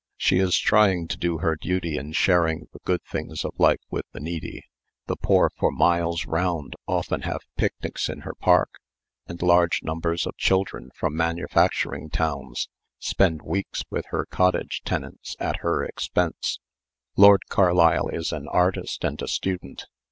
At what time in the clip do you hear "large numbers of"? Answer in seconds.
9.43-10.35